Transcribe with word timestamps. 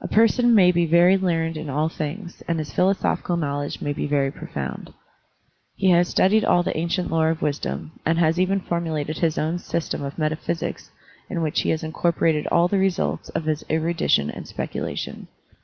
A 0.00 0.06
person 0.06 0.54
may 0.54 0.70
be 0.70 0.86
very 0.86 1.18
learned 1.18 1.56
in 1.56 1.68
all 1.68 1.88
things, 1.88 2.40
and 2.46 2.56
his 2.60 2.72
philosophical 2.72 3.36
knowledge 3.36 3.80
may 3.82 3.92
be 3.92 4.06
very 4.06 4.30
profound. 4.30 4.94
He 5.74 5.90
has 5.90 6.06
studied 6.06 6.44
all 6.44 6.62
the 6.62 6.76
ancient 6.76 7.10
lore 7.10 7.30
of 7.30 7.42
wisdom, 7.42 7.98
and 8.06 8.16
has 8.20 8.38
even 8.38 8.60
formulated 8.60 9.18
his 9.18 9.38
own 9.38 9.58
system 9.58 10.04
of 10.04 10.16
metaphysics 10.18 10.92
in 11.28 11.42
which 11.42 11.62
he 11.62 11.70
has 11.70 11.82
incorpo 11.82 12.20
rated 12.20 12.46
all 12.46 12.68
the 12.68 12.78
results 12.78 13.28
of 13.30 13.46
his 13.46 13.64
erudition 13.68 14.30
and 14.30 14.46
specu 14.46 14.82
lation. 14.84 15.26